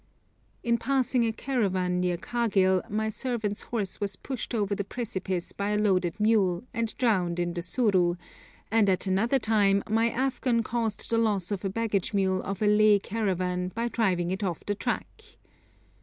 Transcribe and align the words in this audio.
In 0.63 0.79
passing 0.79 1.27
a 1.27 1.31
caravan 1.31 1.99
near 1.99 2.17
Kargil 2.17 2.81
my 2.89 3.07
servant's 3.09 3.61
horse 3.61 4.01
was 4.01 4.15
pushed 4.15 4.55
over 4.55 4.73
the 4.73 4.83
precipice 4.83 5.51
by 5.51 5.69
a 5.69 5.77
loaded 5.77 6.19
mule 6.19 6.63
and 6.73 6.97
drowned 6.97 7.39
in 7.39 7.53
the 7.53 7.61
Suru, 7.61 8.15
and 8.71 8.89
at 8.89 9.05
another 9.05 9.37
time 9.37 9.83
my 9.87 10.09
Afghan 10.09 10.63
caused 10.63 11.07
the 11.11 11.19
loss 11.19 11.51
of 11.51 11.63
a 11.63 11.69
baggage 11.69 12.15
mule 12.15 12.41
of 12.41 12.63
a 12.63 12.67
Leh 12.67 12.97
caravan 12.97 13.67
by 13.75 13.89
driving 13.89 14.31
it 14.31 14.43
off 14.43 14.65
the 14.65 14.73
track. 14.73 15.21